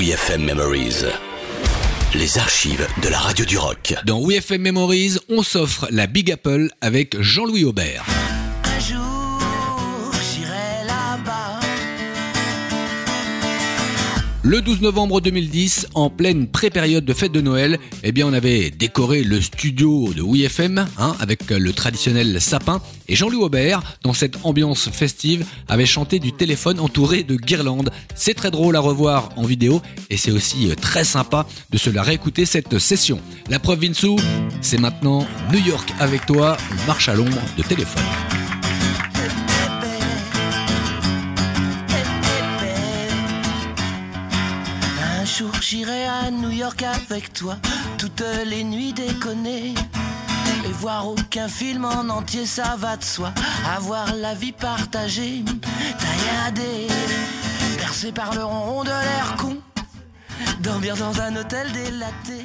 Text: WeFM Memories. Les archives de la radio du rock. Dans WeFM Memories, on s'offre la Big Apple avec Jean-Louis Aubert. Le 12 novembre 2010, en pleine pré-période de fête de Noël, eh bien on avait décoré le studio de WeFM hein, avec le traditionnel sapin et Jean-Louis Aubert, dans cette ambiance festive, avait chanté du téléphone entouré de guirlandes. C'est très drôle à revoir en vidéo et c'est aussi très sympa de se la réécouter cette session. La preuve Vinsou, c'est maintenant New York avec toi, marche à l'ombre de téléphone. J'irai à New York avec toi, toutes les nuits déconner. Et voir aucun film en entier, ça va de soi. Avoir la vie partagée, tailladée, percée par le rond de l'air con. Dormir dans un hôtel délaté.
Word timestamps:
WeFM 0.00 0.46
Memories. 0.46 1.04
Les 2.14 2.38
archives 2.38 2.86
de 3.02 3.08
la 3.10 3.18
radio 3.18 3.44
du 3.44 3.58
rock. 3.58 3.92
Dans 4.06 4.26
WeFM 4.26 4.62
Memories, 4.62 5.18
on 5.28 5.42
s'offre 5.42 5.88
la 5.90 6.06
Big 6.06 6.32
Apple 6.32 6.70
avec 6.80 7.20
Jean-Louis 7.20 7.66
Aubert. 7.66 8.06
Le 14.42 14.62
12 14.62 14.80
novembre 14.80 15.20
2010, 15.20 15.88
en 15.94 16.08
pleine 16.08 16.46
pré-période 16.46 17.04
de 17.04 17.12
fête 17.12 17.30
de 17.30 17.42
Noël, 17.42 17.78
eh 18.02 18.10
bien 18.10 18.26
on 18.26 18.32
avait 18.32 18.70
décoré 18.70 19.22
le 19.22 19.38
studio 19.38 20.14
de 20.14 20.22
WeFM 20.22 20.86
hein, 20.96 21.14
avec 21.20 21.50
le 21.50 21.72
traditionnel 21.74 22.40
sapin 22.40 22.80
et 23.06 23.16
Jean-Louis 23.16 23.44
Aubert, 23.44 23.82
dans 24.02 24.14
cette 24.14 24.38
ambiance 24.42 24.88
festive, 24.88 25.44
avait 25.68 25.84
chanté 25.84 26.20
du 26.20 26.32
téléphone 26.32 26.80
entouré 26.80 27.22
de 27.22 27.36
guirlandes. 27.36 27.90
C'est 28.14 28.32
très 28.32 28.50
drôle 28.50 28.76
à 28.76 28.80
revoir 28.80 29.28
en 29.36 29.42
vidéo 29.42 29.82
et 30.08 30.16
c'est 30.16 30.30
aussi 30.30 30.70
très 30.80 31.04
sympa 31.04 31.46
de 31.70 31.76
se 31.76 31.90
la 31.90 32.02
réécouter 32.02 32.46
cette 32.46 32.78
session. 32.78 33.20
La 33.50 33.58
preuve 33.58 33.80
Vinsou, 33.80 34.16
c'est 34.62 34.80
maintenant 34.80 35.26
New 35.52 35.60
York 35.66 35.92
avec 35.98 36.24
toi, 36.24 36.56
marche 36.86 37.10
à 37.10 37.14
l'ombre 37.14 37.42
de 37.58 37.62
téléphone. 37.62 38.29
J'irai 45.60 46.06
à 46.06 46.30
New 46.30 46.50
York 46.50 46.82
avec 46.82 47.32
toi, 47.32 47.56
toutes 47.98 48.24
les 48.46 48.64
nuits 48.64 48.92
déconner. 48.92 49.74
Et 50.64 50.72
voir 50.72 51.08
aucun 51.08 51.48
film 51.48 51.84
en 51.84 52.08
entier, 52.08 52.46
ça 52.46 52.76
va 52.76 52.96
de 52.96 53.04
soi. 53.04 53.32
Avoir 53.76 54.14
la 54.14 54.34
vie 54.34 54.52
partagée, 54.52 55.44
tailladée, 55.98 56.88
percée 57.78 58.12
par 58.12 58.34
le 58.34 58.44
rond 58.44 58.82
de 58.82 58.88
l'air 58.88 59.36
con. 59.38 59.56
Dormir 60.60 60.96
dans 60.96 61.20
un 61.20 61.36
hôtel 61.36 61.70
délaté. 61.72 62.44